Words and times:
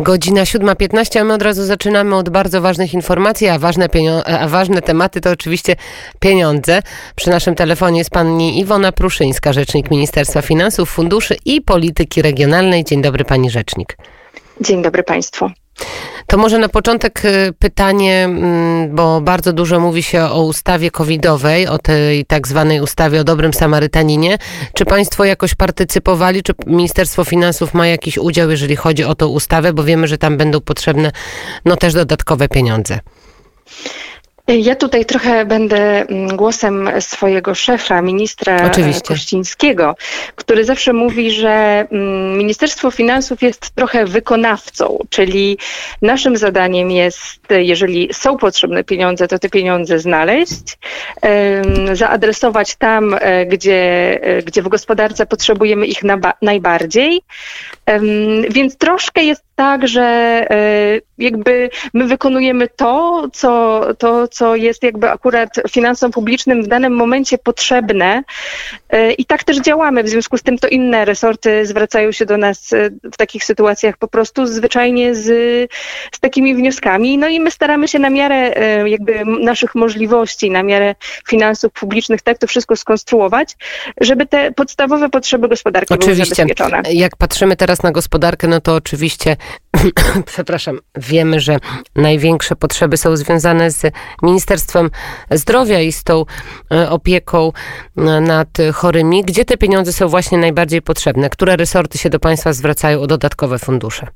Godzina 0.00 0.42
7.15, 0.42 1.18
a 1.20 1.24
my 1.24 1.34
od 1.34 1.42
razu 1.42 1.64
zaczynamy 1.64 2.16
od 2.16 2.28
bardzo 2.28 2.60
ważnych 2.60 2.94
informacji, 2.94 3.48
a 3.48 3.58
ważne, 3.58 3.88
a 4.26 4.48
ważne 4.48 4.82
tematy 4.82 5.20
to 5.20 5.30
oczywiście 5.30 5.76
pieniądze. 6.20 6.82
Przy 7.14 7.30
naszym 7.30 7.54
telefonie 7.54 7.98
jest 7.98 8.10
pani 8.10 8.60
Iwona 8.60 8.92
Pruszyńska, 8.92 9.52
rzecznik 9.52 9.90
Ministerstwa 9.90 10.42
Finansów, 10.42 10.90
Funduszy 10.90 11.36
i 11.44 11.60
Polityki 11.60 12.22
Regionalnej. 12.22 12.84
Dzień 12.84 13.02
dobry 13.02 13.24
pani 13.24 13.50
rzecznik. 13.50 13.96
Dzień 14.60 14.82
dobry 14.82 15.02
państwu. 15.02 15.50
To 16.26 16.36
może 16.36 16.58
na 16.58 16.68
początek 16.68 17.24
y, 17.24 17.52
pytanie, 17.58 18.24
mm, 18.24 18.94
bo 18.94 19.20
bardzo 19.20 19.52
dużo 19.52 19.80
mówi 19.80 20.02
się 20.02 20.24
o 20.24 20.42
ustawie 20.42 20.90
covidowej, 20.90 21.66
o 21.66 21.78
tej 21.78 22.24
tak 22.24 22.48
zwanej 22.48 22.80
ustawie 22.80 23.20
o 23.20 23.24
dobrym 23.24 23.54
Samarytaninie. 23.54 24.38
Czy 24.74 24.84
państwo 24.84 25.24
jakoś 25.24 25.54
partycypowali, 25.54 26.42
czy 26.42 26.52
Ministerstwo 26.66 27.24
Finansów 27.24 27.74
ma 27.74 27.86
jakiś 27.86 28.18
udział, 28.18 28.50
jeżeli 28.50 28.76
chodzi 28.76 29.04
o 29.04 29.14
tą 29.14 29.26
ustawę, 29.26 29.72
bo 29.72 29.84
wiemy, 29.84 30.08
że 30.08 30.18
tam 30.18 30.36
będą 30.36 30.60
potrzebne 30.60 31.12
no 31.64 31.76
też 31.76 31.94
dodatkowe 31.94 32.48
pieniądze. 32.48 32.98
Ja 34.48 34.76
tutaj 34.76 35.04
trochę 35.04 35.44
będę 35.44 36.08
mm, 36.08 36.36
głosem 36.36 36.90
swojego 37.00 37.54
szefa, 37.54 38.02
ministra 38.02 38.66
Oczywiście. 38.66 39.08
Kościńskiego, 39.08 39.96
który 40.36 40.64
zawsze 40.64 40.92
mówi, 40.92 41.30
że 41.30 41.86
mm, 41.90 42.38
Ministerstwo 42.38 42.90
Finansów 42.90 43.42
jest 43.42 43.70
trochę 43.70 44.04
wykonawcą, 44.04 44.98
czyli 45.10 45.58
naszym 46.02 46.36
zadaniem 46.36 46.90
jest, 46.90 47.40
jeżeli 47.50 48.08
są 48.12 48.36
potrzebne 48.36 48.84
pieniądze, 48.84 49.28
to 49.28 49.38
te 49.38 49.48
pieniądze 49.48 49.98
znaleźć, 49.98 50.78
zaadresować 51.92 52.76
tam, 52.76 53.16
e, 53.20 53.46
gdzie, 53.46 54.18
e, 54.22 54.42
gdzie 54.42 54.62
w 54.62 54.68
gospodarce 54.68 55.26
potrzebujemy 55.26 55.86
ich 55.86 56.00
najbardziej. 56.42 57.20
Więc 58.50 58.76
troszkę 58.76 59.24
jest 59.24 59.45
tak, 59.56 59.88
że 59.88 60.02
e, 60.50 61.00
jakby 61.18 61.70
my 61.94 62.06
wykonujemy 62.06 62.68
to, 62.68 63.28
co, 63.32 63.80
to, 63.98 64.28
co 64.28 64.56
jest 64.56 64.82
jakby 64.82 65.10
akurat 65.10 65.48
finansom 65.70 66.10
publicznym 66.10 66.62
w 66.62 66.66
danym 66.66 66.92
momencie 66.92 67.38
potrzebne 67.38 68.22
e, 68.90 69.12
i 69.12 69.24
tak 69.24 69.44
też 69.44 69.60
działamy. 69.60 70.02
W 70.02 70.08
związku 70.08 70.38
z 70.38 70.42
tym 70.42 70.58
to 70.58 70.68
inne 70.68 71.04
resorty 71.04 71.66
zwracają 71.66 72.12
się 72.12 72.26
do 72.26 72.36
nas 72.36 72.72
e, 72.72 72.90
w 73.12 73.16
takich 73.16 73.44
sytuacjach 73.44 73.96
po 73.96 74.08
prostu 74.08 74.46
zwyczajnie 74.46 75.14
z, 75.14 75.24
z 76.12 76.20
takimi 76.20 76.54
wnioskami. 76.54 77.18
No 77.18 77.28
i 77.28 77.40
my 77.40 77.50
staramy 77.50 77.88
się 77.88 77.98
na 77.98 78.10
miarę 78.10 78.54
jakby 78.86 79.24
naszych 79.24 79.74
możliwości, 79.74 80.50
na 80.50 80.62
miarę 80.62 80.94
finansów 81.28 81.72
publicznych 81.72 82.22
tak 82.22 82.38
to 82.38 82.46
wszystko 82.46 82.76
skonstruować, 82.76 83.56
żeby 84.00 84.26
te 84.26 84.52
podstawowe 84.52 85.08
potrzeby 85.08 85.48
gospodarki 85.48 85.94
Oczywiście. 85.94 86.24
były 86.24 86.34
zabezpieczone. 86.34 86.82
Jak 86.92 87.16
patrzymy 87.16 87.56
teraz 87.56 87.82
na 87.82 87.92
gospodarkę, 87.92 88.48
no 88.48 88.60
to 88.60 88.74
oczywiście 88.74 89.36
przepraszam, 90.26 90.78
wiemy, 90.94 91.40
że 91.40 91.58
największe 91.94 92.56
potrzeby 92.56 92.96
są 92.96 93.16
związane 93.16 93.70
z 93.70 93.82
Ministerstwem 94.22 94.90
Zdrowia 95.30 95.80
i 95.80 95.92
z 95.92 96.04
tą 96.04 96.24
e, 96.72 96.90
opieką 96.90 97.52
e, 97.96 98.00
nad 98.20 98.48
chorymi. 98.74 99.24
Gdzie 99.24 99.44
te 99.44 99.56
pieniądze 99.56 99.92
są 99.92 100.08
właśnie 100.08 100.38
najbardziej 100.38 100.82
potrzebne? 100.82 101.30
Które 101.30 101.56
resorty 101.56 101.98
się 101.98 102.10
do 102.10 102.20
Państwa 102.20 102.52
zwracają 102.52 103.00
o 103.00 103.06
dodatkowe 103.06 103.58
fundusze? 103.58 104.06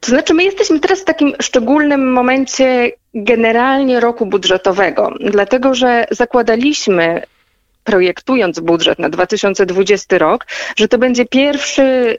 To 0.00 0.10
znaczy, 0.10 0.34
my 0.34 0.44
jesteśmy 0.44 0.80
teraz 0.80 1.00
w 1.00 1.04
takim 1.04 1.32
szczególnym 1.42 2.12
momencie 2.12 2.92
generalnie 3.14 4.00
roku 4.00 4.26
budżetowego, 4.26 5.12
dlatego 5.20 5.74
że 5.74 6.06
zakładaliśmy 6.10 7.22
projektując 7.84 8.60
budżet 8.60 8.98
na 8.98 9.08
2020 9.08 10.18
rok, 10.18 10.46
że 10.76 10.88
to 10.88 10.98
będzie 10.98 11.26
pierwszy 11.26 12.16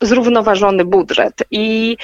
zrównoważony 0.00 0.84
budżet. 0.84 1.34
I 1.50 1.96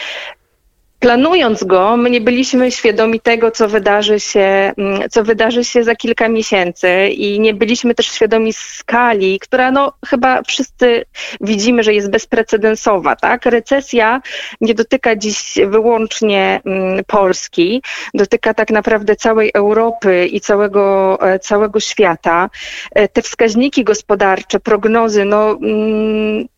planując 1.03 1.65
go, 1.65 1.97
my 1.97 2.11
nie 2.11 2.21
byliśmy 2.21 2.71
świadomi 2.71 3.21
tego, 3.21 3.51
co 3.51 3.69
wydarzy 3.69 4.21
się, 4.21 4.73
mm, 4.77 5.11
co 5.11 5.25
wydarzy 5.25 5.65
się 5.65 5.85
za 5.85 5.97
kilka 5.97 6.29
miesięcy 6.29 7.09
i 7.09 7.41
nie 7.41 7.55
byliśmy 7.55 7.95
też 7.95 8.07
świadomi 8.07 8.53
skali, 8.53 9.39
która 9.39 9.71
no 9.71 9.93
chyba 10.07 10.43
wszyscy 10.43 11.05
widzimy, 11.41 11.83
że 11.83 11.95
jest 11.95 12.11
bezprecedensowa, 12.11 13.17
tak? 13.17 13.47
Recesja 13.47 14.23
nie 14.61 14.75
dotyka 14.75 15.17
dziś 15.17 15.55
wyłącznie 15.67 16.61
mm, 16.65 17.05
Polski, 17.05 17.83
dotyka 18.15 18.55
tak 18.55 18.71
naprawdę 18.71 19.17
całej 19.17 19.51
Europy 19.55 20.27
i 20.27 20.41
całego, 20.41 21.19
e, 21.21 21.39
całego 21.39 21.81
świata. 21.81 22.51
E, 22.95 23.09
te 23.09 23.23
wskaźniki 23.23 23.85
gospodarcze, 23.85 24.61
prognozy, 24.61 25.25
no 25.25 25.51
mm, 25.51 26.49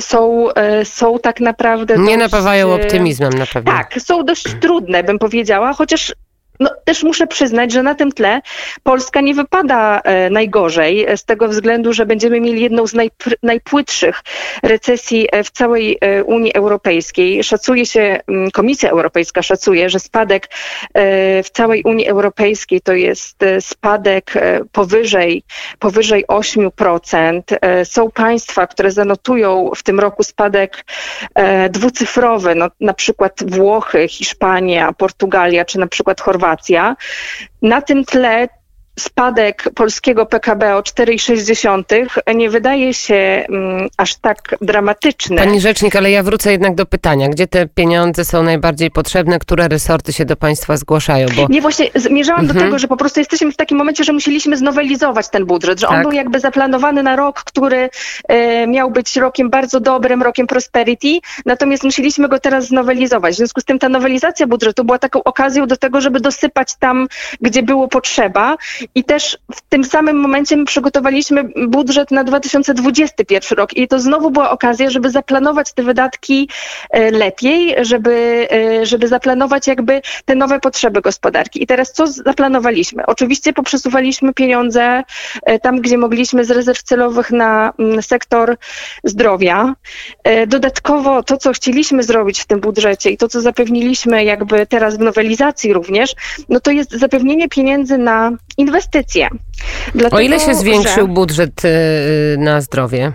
są, 0.00 0.52
e, 0.52 0.84
są 0.84 1.18
tak 1.18 1.40
naprawdę. 1.40 1.98
Nie 1.98 2.04
dość, 2.04 2.18
napawają 2.18 2.74
optymizmem 2.74 3.32
na 3.32 3.46
pewno. 3.46 3.72
Tak, 3.72 3.94
są 4.00 4.24
dość 4.24 4.44
trudne, 4.60 5.02
bym 5.02 5.18
powiedziała, 5.18 5.72
chociaż 5.72 6.14
no, 6.60 6.70
też 6.84 7.02
muszę 7.02 7.26
przyznać, 7.26 7.72
że 7.72 7.82
na 7.82 7.94
tym 7.94 8.12
tle 8.12 8.40
Polska 8.82 9.20
nie 9.20 9.34
wypada 9.34 10.00
e, 10.00 10.30
najgorzej, 10.30 11.06
z 11.16 11.24
tego 11.24 11.48
względu, 11.48 11.92
że 11.92 12.06
będziemy 12.06 12.40
mieli 12.40 12.62
jedną 12.62 12.86
z 12.86 12.94
najpr- 12.94 13.36
najpłytszych 13.42 14.22
recesji 14.62 15.28
e, 15.32 15.44
w 15.44 15.50
całej 15.50 15.98
e, 16.00 16.24
Unii 16.24 16.54
Europejskiej. 16.54 17.44
Szacuje 17.44 17.86
się, 17.86 18.20
mm, 18.28 18.50
Komisja 18.50 18.90
Europejska 18.90 19.42
szacuje, 19.42 19.90
że 19.90 20.00
spadek 20.00 20.48
e, 20.94 21.42
w 21.42 21.50
całej 21.50 21.82
Unii 21.82 22.06
Europejskiej 22.06 22.80
to 22.80 22.92
jest 22.92 23.42
e, 23.42 23.60
spadek 23.60 24.36
e, 24.36 24.60
powyżej, 24.72 25.42
powyżej 25.78 26.26
8%. 26.26 27.42
Są 27.84 28.10
państwa, 28.10 28.66
które 28.66 28.90
zanotują 28.90 29.70
w 29.76 29.82
tym 29.82 30.00
roku 30.00 30.22
spadek 30.22 30.84
dwucyfrowy, 31.70 32.54
no, 32.54 32.68
na 32.80 32.94
przykład 32.94 33.32
Włochy, 33.46 34.08
Hiszpania, 34.08 34.92
Portugalia 34.92 35.64
czy 35.64 35.78
na 35.78 35.86
przykład 35.86 36.20
Chorwacja 36.20 36.47
na 37.62 37.80
tym 37.80 38.04
tle 38.04 38.48
spadek 38.98 39.64
polskiego 39.74 40.26
PKB 40.26 40.76
o 40.76 40.80
4,6 40.80 42.34
nie 42.34 42.50
wydaje 42.50 42.94
się 42.94 43.46
um, 43.48 43.88
aż 43.96 44.14
tak 44.14 44.56
dramatyczny. 44.60 45.36
Pani 45.36 45.60
rzecznik, 45.60 45.96
ale 45.96 46.10
ja 46.10 46.22
wrócę 46.22 46.50
jednak 46.50 46.74
do 46.74 46.86
pytania. 46.86 47.28
Gdzie 47.28 47.46
te 47.46 47.66
pieniądze 47.66 48.24
są 48.24 48.42
najbardziej 48.42 48.90
potrzebne? 48.90 49.38
Które 49.38 49.68
resorty 49.68 50.12
się 50.12 50.24
do 50.24 50.36
Państwa 50.36 50.76
zgłaszają? 50.76 51.28
Bo... 51.36 51.46
Nie, 51.48 51.60
właśnie 51.60 51.90
zmierzałam 51.94 52.40
mhm. 52.40 52.58
do 52.58 52.64
tego, 52.64 52.78
że 52.78 52.88
po 52.88 52.96
prostu 52.96 53.20
jesteśmy 53.20 53.52
w 53.52 53.56
takim 53.56 53.78
momencie, 53.78 54.04
że 54.04 54.12
musieliśmy 54.12 54.56
znowelizować 54.56 55.28
ten 55.28 55.46
budżet, 55.46 55.80
że 55.80 55.86
tak. 55.86 55.96
on 55.96 56.02
był 56.02 56.12
jakby 56.12 56.40
zaplanowany 56.40 57.02
na 57.02 57.16
rok, 57.16 57.44
który 57.44 57.90
e, 58.28 58.66
miał 58.66 58.90
być 58.90 59.16
rokiem 59.16 59.50
bardzo 59.50 59.80
dobrym, 59.80 60.22
rokiem 60.22 60.46
prosperity, 60.46 61.18
natomiast 61.46 61.84
musieliśmy 61.84 62.28
go 62.28 62.38
teraz 62.38 62.66
znowelizować. 62.66 63.34
W 63.34 63.36
związku 63.36 63.60
z 63.60 63.64
tym 63.64 63.78
ta 63.78 63.88
nowelizacja 63.88 64.46
budżetu 64.46 64.84
była 64.84 64.98
taką 64.98 65.22
okazją 65.24 65.66
do 65.66 65.76
tego, 65.76 66.00
żeby 66.00 66.20
dosypać 66.20 66.74
tam, 66.78 67.08
gdzie 67.40 67.62
było 67.62 67.88
potrzeba 67.88 68.56
i 68.94 69.04
też 69.04 69.38
w 69.54 69.60
tym 69.68 69.84
samym 69.84 70.20
momencie 70.20 70.56
my 70.56 70.64
przygotowaliśmy 70.64 71.44
budżet 71.68 72.10
na 72.10 72.24
2021 72.24 73.58
rok 73.58 73.76
i 73.76 73.88
to 73.88 74.00
znowu 74.00 74.30
była 74.30 74.50
okazja, 74.50 74.90
żeby 74.90 75.10
zaplanować 75.10 75.72
te 75.72 75.82
wydatki 75.82 76.48
e, 76.90 77.10
lepiej, 77.10 77.74
żeby, 77.80 78.48
e, 78.52 78.86
żeby 78.86 79.08
zaplanować 79.08 79.66
jakby 79.66 80.00
te 80.24 80.34
nowe 80.34 80.60
potrzeby 80.60 81.00
gospodarki. 81.00 81.62
I 81.62 81.66
teraz 81.66 81.92
co 81.92 82.06
zaplanowaliśmy? 82.06 83.06
Oczywiście 83.06 83.52
poprzesuwaliśmy 83.52 84.34
pieniądze 84.34 85.02
e, 85.42 85.58
tam, 85.58 85.80
gdzie 85.80 85.98
mogliśmy 85.98 86.44
z 86.44 86.50
rezerw 86.50 86.82
celowych 86.82 87.30
na 87.30 87.72
mm, 87.78 88.02
sektor 88.02 88.56
zdrowia. 89.04 89.74
Dodatkowo 90.46 91.22
to, 91.22 91.36
co 91.36 91.52
chcieliśmy 91.52 92.02
zrobić 92.02 92.40
w 92.40 92.46
tym 92.46 92.60
budżecie 92.60 93.10
i 93.10 93.16
to, 93.16 93.28
co 93.28 93.40
zapewniliśmy 93.40 94.24
jakby 94.24 94.66
teraz 94.66 94.96
w 94.96 95.00
nowelizacji 95.00 95.72
również, 95.72 96.14
no 96.48 96.60
to 96.60 96.70
jest 96.70 96.90
zapewnienie 96.90 97.48
pieniędzy 97.48 97.98
na 97.98 98.32
inwestycje. 98.58 99.28
Dlatego, 99.94 100.16
o 100.16 100.20
ile 100.20 100.40
się 100.40 100.54
zwiększył 100.54 101.06
że... 101.06 101.12
budżet 101.12 101.64
y, 101.64 101.68
na 102.38 102.60
zdrowie? 102.60 103.12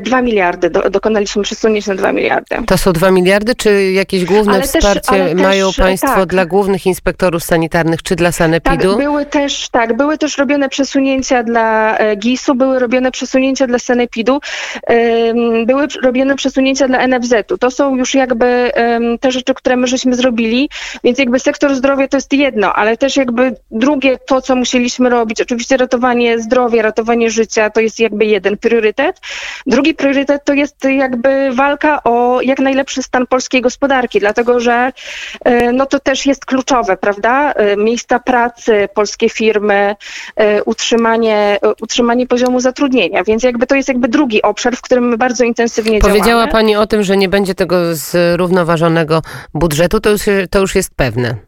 2 0.00 0.18
e, 0.18 0.22
miliardy, 0.22 0.70
do, 0.70 0.90
dokonaliśmy 0.90 1.42
przesunięć 1.42 1.86
na 1.86 1.94
2 1.94 2.12
miliardy. 2.12 2.56
To 2.66 2.78
są 2.78 2.92
2 2.92 3.10
miliardy, 3.10 3.54
czy 3.54 3.92
jakieś 3.92 4.24
główne 4.24 4.54
ale 4.54 4.62
wsparcie 4.62 5.10
też, 5.10 5.34
mają 5.34 5.66
też, 5.66 5.76
Państwo 5.76 6.14
tak. 6.14 6.26
dla 6.26 6.46
głównych 6.46 6.86
inspektorów 6.86 7.44
sanitarnych, 7.44 8.02
czy 8.02 8.16
dla 8.16 8.32
Sanepidu? 8.32 8.88
Tak, 8.88 9.04
były 9.04 9.26
też, 9.26 9.68
tak, 9.68 9.96
były 9.96 10.18
też 10.18 10.38
robione 10.38 10.68
przesunięcia 10.68 11.42
dla 11.42 11.98
e, 11.98 12.16
GIS-u, 12.16 12.54
były 12.54 12.78
robione 12.78 13.10
przesunięcia 13.10 13.66
dla 13.66 13.78
Sanepidu, 13.78 14.40
były 15.66 15.86
robione 16.02 16.36
przesunięcia 16.36 16.88
dla 16.88 17.06
NFZ-u. 17.06 17.58
To 17.58 17.70
są 17.70 17.96
już 17.96 18.14
jakby 18.14 18.72
te 19.20 19.32
rzeczy, 19.32 19.54
które 19.54 19.76
my 19.76 19.86
żeśmy 19.86 20.14
zrobili, 20.14 20.70
więc 21.04 21.18
jakby 21.18 21.38
sektor 21.38 21.74
zdrowia 21.74 22.08
to 22.08 22.16
jest 22.16 22.32
jedno, 22.32 22.72
ale 22.72 22.96
też 22.96 23.16
jakby 23.16 23.54
drugie 23.70 24.18
to, 24.26 24.40
co 24.40 24.56
musieliśmy 24.56 25.10
robić, 25.10 25.40
oczywiście 25.40 25.76
ratowanie 25.76 26.38
zdrowia, 26.38 26.82
ratowanie 26.82 27.30
życia, 27.30 27.70
to 27.70 27.80
jest 27.80 28.00
jakby 28.00 28.24
jeden 28.24 28.56
priorytet. 28.56 29.20
Drugi 29.66 29.94
priorytet 29.94 30.44
to 30.44 30.52
jest 30.52 30.84
jakby 30.84 31.52
walka 31.52 32.02
o 32.02 32.40
jak 32.40 32.58
najlepszy 32.58 33.02
stan 33.02 33.26
polskiej 33.26 33.62
gospodarki, 33.62 34.20
dlatego 34.20 34.60
że 34.60 34.92
no 35.72 35.86
to 35.86 36.00
też 36.00 36.26
jest 36.26 36.44
kluczowe, 36.44 36.96
prawda? 36.96 37.54
Miejsca 37.76 38.18
pracy, 38.18 38.88
polskie 38.94 39.28
firmy, 39.28 39.96
utrzymanie, 40.64 41.58
utrzymanie 41.82 42.26
poziomu 42.26 42.60
zatrudnienia, 42.60 43.24
więc 43.24 43.42
jakby 43.42 43.66
to 43.66 43.74
jest 43.74 43.88
jakby 43.88 44.08
drugi 44.08 44.42
obszar, 44.42 44.76
w 44.76 44.82
którym 44.82 45.08
my 45.08 45.16
bardzo 45.16 45.44
intensywnie 45.44 45.98
Powiedziała 46.00 46.26
działamy. 46.26 46.42
Powiedziała 46.42 46.62
Pani 46.62 46.76
o 46.76 46.86
tym, 46.86 47.02
że 47.02 47.16
nie 47.16 47.28
będzie 47.28 47.54
tego 47.54 47.76
zrównoważonego 47.94 49.22
budżetu, 49.54 50.00
to 50.00 50.10
już, 50.10 50.22
to 50.50 50.58
już 50.60 50.74
jest 50.74 50.94
pewne. 50.96 51.45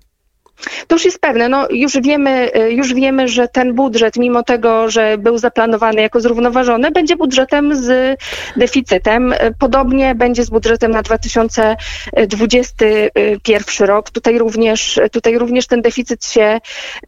To 0.87 0.95
już 0.95 1.05
jest 1.05 1.21
pewne. 1.21 1.49
No, 1.49 1.69
już, 1.71 2.01
wiemy, 2.01 2.51
już 2.71 2.95
wiemy, 2.95 3.29
że 3.29 3.49
ten 3.49 3.75
budżet, 3.75 4.17
mimo 4.17 4.43
tego, 4.43 4.91
że 4.91 5.19
był 5.19 5.39
zaplanowany 5.39 6.01
jako 6.01 6.21
zrównoważony, 6.21 6.91
będzie 6.91 7.17
budżetem 7.17 7.77
z 7.77 8.21
deficytem. 8.57 9.35
Podobnie 9.59 10.15
będzie 10.15 10.45
z 10.45 10.51
budżetem 10.51 10.91
na 10.91 11.03
2021 11.03 13.89
rok. 13.89 14.11
Tutaj 14.11 14.39
również, 14.39 15.01
tutaj 15.13 15.39
również 15.39 15.67
ten 15.67 15.83
deficyt 15.83 16.27
się 16.27 16.61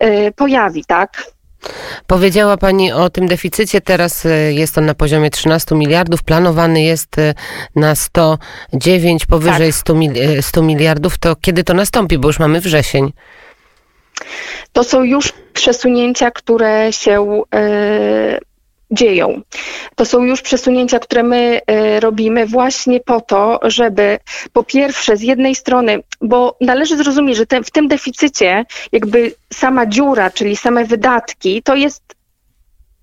y, 0.04 0.32
pojawi, 0.36 0.84
tak? 0.84 1.24
Powiedziała 2.06 2.56
Pani 2.56 2.92
o 2.92 3.10
tym 3.10 3.26
deficycie, 3.26 3.80
teraz 3.80 4.26
e, 4.26 4.52
jest 4.52 4.78
on 4.78 4.86
na 4.86 4.94
poziomie 4.94 5.30
13 5.30 5.74
miliardów, 5.74 6.22
planowany 6.22 6.82
jest 6.82 7.18
e, 7.18 7.34
na 7.76 7.94
109, 7.94 9.26
powyżej 9.26 9.72
tak. 9.72 9.80
100, 9.80 9.94
100 10.40 10.60
e, 10.60 10.64
miliardów. 10.64 11.18
To 11.18 11.36
kiedy 11.36 11.64
to 11.64 11.74
nastąpi, 11.74 12.18
bo 12.18 12.28
już 12.28 12.38
mamy 12.38 12.60
wrzesień? 12.60 13.12
To 14.72 14.84
są 14.84 15.02
już 15.02 15.32
przesunięcia, 15.52 16.30
które 16.30 16.92
się 16.92 17.42
dzieją. 18.90 19.40
To 19.94 20.04
są 20.04 20.24
już 20.24 20.42
przesunięcia, 20.42 20.98
które 20.98 21.22
my 21.22 21.60
e, 21.66 22.00
robimy 22.00 22.46
właśnie 22.46 23.00
po 23.00 23.20
to, 23.20 23.60
żeby 23.62 24.18
po 24.52 24.64
pierwsze 24.64 25.16
z 25.16 25.22
jednej 25.22 25.54
strony, 25.54 26.02
bo 26.20 26.56
należy 26.60 26.96
zrozumieć, 26.96 27.36
że 27.36 27.46
te, 27.46 27.62
w 27.62 27.70
tym 27.70 27.88
deficycie 27.88 28.64
jakby 28.92 29.34
sama 29.52 29.86
dziura, 29.86 30.30
czyli 30.30 30.56
same 30.56 30.84
wydatki, 30.84 31.62
to 31.62 31.74
jest 31.74 32.19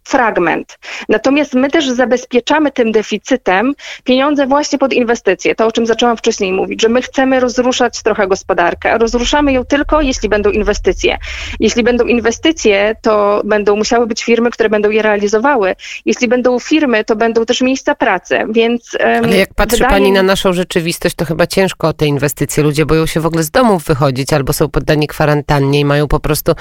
fragment. 0.07 0.77
Natomiast 1.09 1.53
my 1.53 1.69
też 1.69 1.89
zabezpieczamy 1.89 2.71
tym 2.71 2.91
deficytem 2.91 3.73
pieniądze 4.03 4.47
właśnie 4.47 4.79
pod 4.79 4.93
inwestycje. 4.93 5.55
To, 5.55 5.67
o 5.67 5.71
czym 5.71 5.85
zaczęłam 5.85 6.17
wcześniej 6.17 6.53
mówić, 6.53 6.81
że 6.81 6.89
my 6.89 7.01
chcemy 7.01 7.39
rozruszać 7.39 8.01
trochę 8.01 8.27
gospodarkę. 8.27 8.97
Rozruszamy 8.97 9.53
ją 9.53 9.65
tylko, 9.65 10.01
jeśli 10.01 10.29
będą 10.29 10.49
inwestycje. 10.49 11.17
Jeśli 11.59 11.83
będą 11.83 12.05
inwestycje, 12.05 12.95
to 13.01 13.41
będą 13.45 13.75
musiały 13.75 14.07
być 14.07 14.23
firmy, 14.23 14.51
które 14.51 14.69
będą 14.69 14.89
je 14.89 15.01
realizowały. 15.01 15.75
Jeśli 16.05 16.27
będą 16.27 16.59
firmy, 16.59 17.03
to 17.03 17.15
będą 17.15 17.45
też 17.45 17.61
miejsca 17.61 17.95
pracy, 17.95 18.39
więc... 18.49 18.97
Ale 19.23 19.37
jak 19.37 19.53
patrzy 19.53 19.77
wydaje... 19.77 19.91
Pani 19.91 20.11
na 20.11 20.23
naszą 20.23 20.53
rzeczywistość, 20.53 21.15
to 21.15 21.25
chyba 21.25 21.47
ciężko 21.47 21.87
o 21.87 21.93
te 21.93 22.05
inwestycje. 22.05 22.63
Ludzie 22.63 22.85
boją 22.85 23.05
się 23.05 23.19
w 23.19 23.25
ogóle 23.25 23.43
z 23.43 23.51
domów 23.51 23.83
wychodzić 23.83 24.33
albo 24.33 24.53
są 24.53 24.69
poddani 24.69 25.07
kwarantannie 25.07 25.79
i 25.79 25.85
mają 25.85 26.07
po 26.07 26.19
prostu 26.19 26.51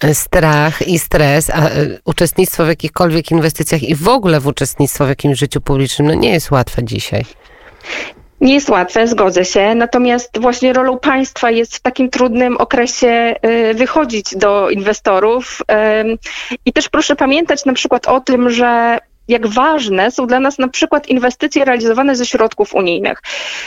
e, 0.00 0.14
strach 0.14 0.88
i 0.88 0.98
stres, 0.98 1.50
a 1.50 1.68
e, 1.68 1.70
uczestnictwo 2.04 2.64
w 2.64 2.68
jakichś 2.68 2.83
jakichkolwiek 2.84 3.30
inwestycjach 3.30 3.82
i 3.82 3.94
w 3.94 4.08
ogóle 4.08 4.40
w 4.40 4.46
uczestnictwo 4.46 5.04
w 5.04 5.08
jakimś 5.08 5.38
życiu 5.38 5.60
publicznym, 5.60 6.08
no 6.08 6.14
nie 6.14 6.32
jest 6.32 6.50
łatwe 6.50 6.84
dzisiaj. 6.84 7.24
Nie 8.40 8.54
jest 8.54 8.68
łatwe, 8.68 9.06
zgodzę 9.06 9.44
się. 9.44 9.74
Natomiast 9.74 10.38
właśnie 10.38 10.72
rolą 10.72 10.98
państwa 10.98 11.50
jest 11.50 11.76
w 11.76 11.80
takim 11.80 12.10
trudnym 12.10 12.56
okresie 12.56 13.34
y, 13.70 13.74
wychodzić 13.74 14.36
do 14.36 14.70
inwestorów. 14.70 15.62
I 16.66 16.72
też 16.72 16.88
proszę 16.88 17.16
pamiętać 17.16 17.64
na 17.64 17.72
przykład 17.72 18.08
o 18.08 18.20
tym, 18.20 18.50
że 18.50 18.98
jak 19.28 19.46
ważne 19.46 20.10
są 20.10 20.26
dla 20.26 20.40
nas 20.40 20.58
na 20.58 20.68
przykład 20.68 21.08
inwestycje 21.08 21.64
realizowane 21.64 22.16
ze 22.16 22.26
środków 22.26 22.74
unijnych. 22.74 23.22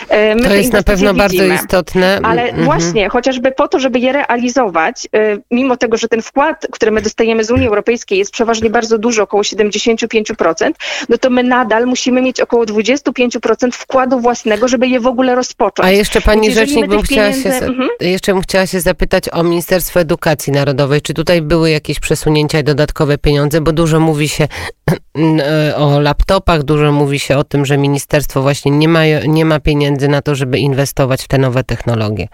E, 0.10 0.36
my 0.36 0.42
to 0.42 0.54
jest 0.54 0.74
na 0.74 0.84
pewno 0.84 1.14
widzimy, 1.14 1.48
bardzo 1.48 1.64
istotne. 1.64 2.20
Ale 2.24 2.44
mhm. 2.44 2.66
właśnie, 2.66 3.10
chociażby 3.10 3.52
po 3.52 3.68
to, 3.68 3.80
żeby 3.80 4.00
je 4.00 4.12
realizować, 4.12 5.08
e, 5.14 5.38
mimo 5.52 5.78
tego, 5.78 5.98
że 5.98 6.08
ten 6.08 6.22
wkład, 6.22 6.68
który 6.72 6.92
my 6.92 7.02
dostajemy 7.02 7.44
z 7.44 7.52
Unii 7.52 7.68
Europejskiej 7.68 8.20
jest 8.20 8.32
przeważnie 8.32 8.70
bardzo 8.70 8.98
duży, 8.98 9.22
około 9.22 9.44
75%, 9.44 10.72
no 11.10 11.18
to 11.18 11.30
my 11.30 11.44
nadal 11.44 11.86
musimy 11.86 12.22
mieć 12.22 12.42
około 12.42 12.66
25% 12.66 13.72
wkładu 13.72 14.20
własnego, 14.20 14.68
żeby 14.68 14.88
je 14.88 15.00
w 15.00 15.08
ogóle 15.08 15.36
rozpocząć. 15.36 15.88
A 15.88 15.92
jeszcze 15.92 16.22
pani 16.22 16.52
rzecznik, 16.52 16.88
bym 16.88 17.02
chciała 17.02 17.28
pieniędzy... 17.28 17.60
się, 17.60 17.66
mhm. 17.66 17.90
jeszcze 18.02 18.34
bym 18.34 18.42
chciała 18.42 18.68
się 18.68 18.80
zapytać 18.80 19.30
o 19.32 19.44
Ministerstwo 19.44 20.00
Edukacji 20.00 20.54
Narodowej. 20.54 21.02
Czy 21.02 21.14
tutaj 21.14 21.42
były 21.42 21.70
jakieś 21.70 22.00
przesunięcia 22.00 22.60
i 22.60 22.64
dodatkowe 22.64 23.18
pieniądze, 23.18 23.62
bo 23.62 23.72
dużo 23.72 24.00
mówi 24.00 24.30
się 24.30 24.48
o 25.76 26.00
laptopach, 26.00 26.64
dużo 26.64 26.92
mówi 26.92 27.20
się 27.20 27.38
o 27.38 27.44
tym, 27.44 27.66
że 27.66 27.78
ministerstwo 27.78 28.42
właśnie 28.42 28.72
nie 28.72 28.88
ma, 28.88 29.02
nie 29.28 29.46
ma 29.46 29.60
pieniędzy 29.60 30.08
na 30.08 30.22
to, 30.22 30.36
żeby 30.36 30.60
inwestować 30.60 31.24
w 31.24 31.28
te 31.28 31.38
nowe 31.38 31.64
technologie. 31.64 32.28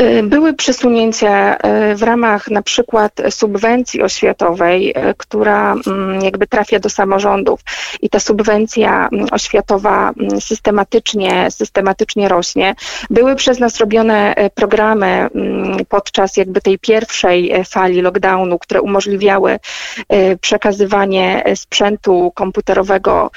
Y, 0.00 0.22
były 0.22 0.54
przesunięcia 0.54 1.56
y, 1.56 1.96
w 1.96 2.02
ramach 2.02 2.50
na 2.50 2.62
przykład 2.62 3.12
subwencji 3.30 4.02
oświatowej, 4.02 4.90
y, 4.90 5.14
która 5.16 5.74
mm, 5.86 6.20
jakby 6.20 6.46
trafia 6.46 6.78
do 6.78 6.90
samorządów 6.90 7.60
i 8.00 8.10
ta 8.10 8.20
subwencja 8.20 9.08
mm, 9.12 9.26
oświatowa 9.30 10.12
mm, 10.20 10.40
systematycznie, 10.40 11.50
systematycznie 11.50 12.28
rośnie. 12.28 12.74
Były 13.10 13.36
przez 13.36 13.58
nas 13.58 13.78
robione 13.78 14.34
programy 14.54 15.28
podczas 15.88 16.36
jakby 16.36 16.60
tej 16.60 16.78
pierwszej 16.78 17.64
fali 17.70 18.00
lockdownu, 18.00 18.58
które 18.58 18.82
umożliwiały 18.82 19.58
przekazywanie 20.40 21.44
sprzętu 21.54 22.32
komputerowego 22.34 23.30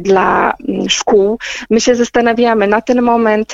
dla 0.00 0.54
szkół. 0.88 1.38
My 1.70 1.80
się 1.80 1.94
zastanawiamy, 1.94 2.66
na 2.66 2.80
ten 2.80 3.02
moment 3.02 3.52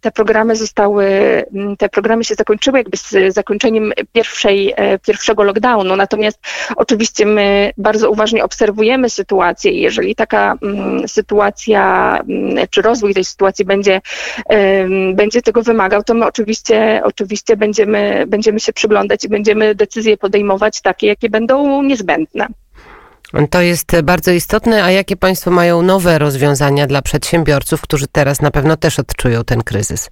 te 0.00 0.10
programy 0.10 0.56
zostały, 0.56 1.04
te 1.78 1.88
programy 1.88 2.24
się 2.24 2.34
zakończyły 2.34 2.78
jakby 2.78 2.96
z 2.96 3.34
zakończeniem 3.34 3.92
pierwszej, 4.12 4.74
e, 4.76 4.98
pierwszego 4.98 5.42
lockdownu, 5.42 5.96
natomiast 5.96 6.38
oczywiście 6.76 7.26
my 7.26 7.72
bardzo 7.76 8.10
uważnie 8.10 8.44
obserwujemy 8.44 9.10
sytuację 9.10 9.72
i 9.72 9.80
jeżeli 9.80 10.14
taka 10.14 10.58
mm, 10.62 11.08
sytuacja, 11.08 12.14
mm, 12.28 12.66
czy 12.70 12.82
rozwój 12.82 13.14
tej 13.14 13.24
sytuacji 13.24 13.64
będzie, 13.64 14.00
będzie 15.14 15.42
tego 15.42 15.62
wymagał, 15.62 16.02
to 16.02 16.14
my 16.14 16.26
oczywiście, 16.26 17.00
oczywiście 17.04 17.56
będziemy, 17.56 18.24
będziemy 18.26 18.60
się 18.60 18.72
przyglądać 18.72 19.24
i 19.24 19.28
będziemy 19.28 19.74
decyzje 19.74 20.16
podejmować 20.16 20.80
takie, 20.80 21.06
jakie 21.06 21.30
będą 21.30 21.82
niezbędne. 21.82 22.48
To 23.50 23.60
jest 23.60 24.00
bardzo 24.02 24.30
istotne. 24.30 24.84
A 24.84 24.90
jakie 24.90 25.16
Państwo 25.16 25.50
mają 25.50 25.82
nowe 25.82 26.18
rozwiązania 26.18 26.86
dla 26.86 27.02
przedsiębiorców, 27.02 27.80
którzy 27.80 28.06
teraz 28.06 28.42
na 28.42 28.50
pewno 28.50 28.76
też 28.76 28.98
odczują 28.98 29.44
ten 29.44 29.62
kryzys? 29.62 30.10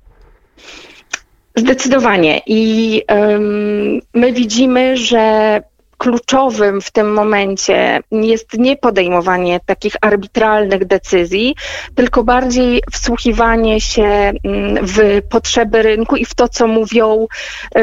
Zdecydowanie. 1.57 2.41
I 2.47 3.03
um, 3.09 4.01
my 4.15 4.33
widzimy, 4.33 4.97
że 4.97 5.63
kluczowym 5.99 6.81
w 6.81 6.91
tym 6.91 7.13
momencie 7.13 8.01
jest 8.13 8.59
nie 8.59 8.77
podejmowanie 8.77 9.61
takich 9.67 9.97
arbitralnych 10.01 10.85
decyzji, 10.85 11.55
tylko 11.95 12.25
bardziej 12.25 12.83
wsłuchiwanie 12.93 13.81
się 13.81 14.05
mm, 14.05 14.87
w 14.87 15.23
potrzeby 15.31 15.83
rynku 15.83 16.17
i 16.17 16.25
w 16.25 16.35
to, 16.35 16.49
co 16.49 16.67
mówią, 16.67 17.27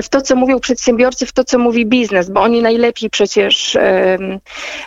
w 0.03 0.09
to, 0.09 0.21
co 0.21 0.35
mówią 0.35 0.59
przedsiębiorcy, 0.59 1.25
w 1.25 1.31
to, 1.31 1.43
co 1.43 1.59
mówi 1.59 1.85
biznes, 1.85 2.29
bo 2.29 2.41
oni 2.41 2.61
najlepiej 2.61 3.09
przecież 3.09 3.77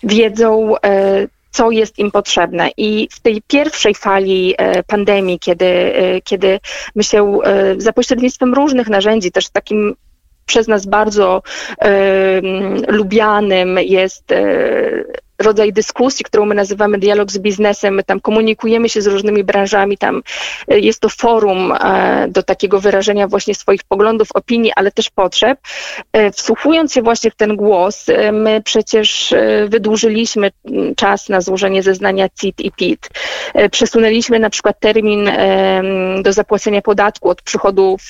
wiedzą, 0.03 0.57
um, 0.57 1.29
co 1.57 1.71
jest 1.71 1.99
im 1.99 2.11
potrzebne. 2.11 2.71
I 2.77 3.09
w 3.13 3.21
tej 3.21 3.43
pierwszej 3.47 3.95
fali 3.95 4.55
e, 4.59 4.83
pandemii, 4.83 5.39
kiedy, 5.39 5.67
e, 5.67 6.21
kiedy 6.21 6.61
my 6.95 7.05
się 7.05 7.39
e, 7.45 7.75
za 7.79 7.93
pośrednictwem 7.93 8.55
różnych 8.55 8.89
narzędzi, 8.89 9.33
też 9.33 9.49
takim 9.49 9.95
przez 10.47 10.69
nas 10.69 10.87
bardzo 10.87 11.43
lubianym 12.89 13.79
jest 13.79 14.25
rodzaj 15.39 15.73
dyskusji, 15.73 16.25
którą 16.25 16.47
my 16.47 16.55
nazywamy 16.55 16.99
dialog 16.99 17.31
z 17.31 17.39
biznesem. 17.39 17.95
My 17.95 18.05
tam 18.05 18.21
komunikujemy 18.21 18.89
się 18.89 19.03
z 19.03 19.07
różnymi 19.07 19.45
branżami, 19.45 19.99
tam 19.99 20.23
e, 20.69 20.81
jest 20.81 21.01
to 21.01 21.09
forum 21.09 21.73
e, 21.73 22.27
do 22.29 22.43
takiego 22.43 22.81
wyrażenia 22.81 23.29
właśnie 23.29 23.55
swoich 23.55 23.85
poglądów, 23.85 24.29
opinii, 24.35 24.73
ale 24.77 24.93
też 24.93 25.11
potrzeb. 25.11 25.59
E, 26.13 26.31
wsłuchując 26.31 26.93
się 26.93 27.03
właśnie 27.03 27.31
w 27.31 27.35
ten 27.35 27.57
głos, 27.57 28.07
my 28.33 28.63
przecież 28.65 29.35
wydłużyliśmy 29.69 30.51
czas 30.97 31.29
na 31.29 31.41
złożenie 31.41 31.83
zeznania 31.83 32.29
CIT 32.29 32.61
i 32.61 32.73
PIT. 32.73 33.09
Przesunęliśmy 33.71 34.39
na 34.39 34.51
przykład 34.51 34.81
termin 34.81 35.31
do 36.23 36.33
zapłacenia 36.33 36.83
podatku 36.83 37.29
od 37.29 37.43
przychodów 37.43 38.01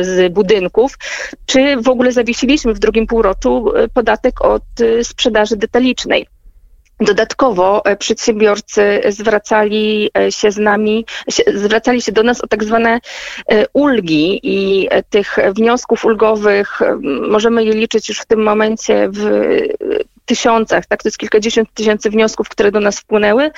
z 0.00 0.32
budynków, 0.32 0.98
czy 1.46 1.76
w 1.76 1.88
ogóle 1.88 2.12
zawiesiliśmy 2.12 2.74
w 2.74 2.78
drugim 2.78 3.06
półroczu 3.06 3.72
podatek 3.94 4.44
od 4.44 4.62
sprzedaży 5.02 5.56
detalicznej. 5.56 6.26
Dodatkowo 7.04 7.84
e, 7.84 7.96
przedsiębiorcy 7.96 9.00
zwracali 9.08 10.10
e, 10.18 10.32
się 10.32 10.50
z 10.50 10.58
nami, 10.58 11.06
zwracali 11.54 12.02
się 12.02 12.12
do 12.12 12.22
nas 12.22 12.40
o 12.40 12.46
tak 12.46 12.64
zwane 12.64 13.00
e, 13.48 13.64
ulgi 13.72 14.40
i 14.42 14.88
tych 15.10 15.38
wniosków 15.56 16.04
ulgowych. 16.04 16.80
Możemy 17.28 17.64
je 17.64 17.72
liczyć 17.72 18.08
już 18.08 18.18
w 18.18 18.26
tym 18.26 18.42
momencie 18.42 19.08
w 19.12 19.30
tysiącach, 20.24 20.86
tak, 20.86 21.02
to 21.02 21.08
jest 21.08 21.18
kilkadziesiąt 21.18 21.74
tysięcy 21.74 22.10
wniosków, 22.10 22.48
które 22.48 22.70
do 22.72 22.80
nas 22.80 23.00
wpłynęły. 23.00 23.50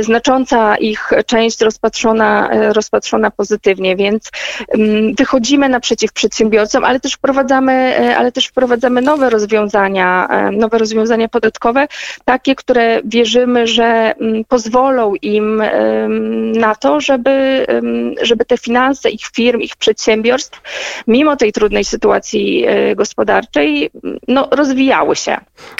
Znacząca 0.00 0.76
ich 0.76 1.10
część 1.26 1.60
rozpatrzona, 1.60 2.50
rozpatrzona 2.72 3.30
pozytywnie, 3.30 3.96
więc 3.96 4.30
mm, 4.68 5.14
wychodzimy 5.14 5.68
naprzeciw 5.68 6.12
przedsiębiorcom, 6.12 6.84
ale 6.84 7.00
też 7.00 7.12
wprowadzamy, 7.12 7.96
ale 8.16 8.32
też 8.32 8.46
wprowadzamy 8.46 9.02
nowe 9.02 9.30
rozwiązania, 9.30 10.28
nowe 10.52 10.78
rozwiązania 10.78 11.28
podatkowe, 11.28 11.88
takie, 12.24 12.54
które 12.54 13.00
wierzymy, 13.04 13.66
że 13.66 13.84
mm, 13.84 14.44
pozwolą 14.44 15.14
im 15.22 15.62
na 16.52 16.74
to, 16.74 17.00
żeby, 17.00 17.66
żeby 18.22 18.44
te 18.44 18.58
finanse 18.58 19.10
ich 19.10 19.26
firm, 19.34 19.60
ich 19.60 19.76
przedsiębiorstw, 19.76 20.60
mimo 21.06 21.36
tej 21.36 21.52
trudnej 21.52 21.84
sytuacji 21.84 22.64
e, 22.66 22.96
gospodarczej, 22.96 23.90
no, 24.28 24.48
rozwijały 24.50 25.16
się. 25.16 25.36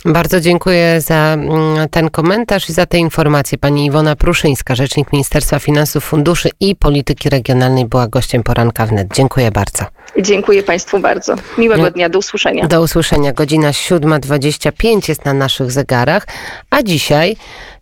Bardzo 0.07 0.41
dziękuję 0.41 1.01
za 1.01 1.15
mm, 1.15 1.89
ten 1.89 2.11
komentarz 2.11 2.69
i 2.69 2.73
za 2.73 2.87
te 2.87 2.99
informacje. 2.99 3.59
Pani 3.59 3.87
Iwona 3.87 4.17
Pruszyńska, 4.17 4.75
rzecznik 4.75 5.13
Ministerstwa 5.13 5.59
Finansów, 5.59 6.05
Funduszy 6.05 6.49
i 6.61 6.77
Polityki 6.77 7.31
Regionalnej 7.31 7.85
była 7.85 8.09
gościem 8.09 8.43
poranka 8.43 8.87
wnet. 8.87 9.09
Dziękuję 9.15 9.51
bardzo. 9.51 9.85
Dziękuję 10.21 10.63
Państwu 10.63 10.99
bardzo. 10.99 11.35
Miłego 11.59 11.91
dnia, 11.91 12.09
do 12.09 12.19
usłyszenia. 12.19 12.67
Do 12.67 12.83
usłyszenia. 12.83 13.33
Godzina 13.33 13.71
7.25 13.71 15.09
jest 15.09 15.25
na 15.25 15.35
naszych 15.35 15.71
zegarach, 15.73 16.27
a 16.71 16.83
dzisiaj 16.83 17.37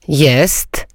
jest 0.09 0.94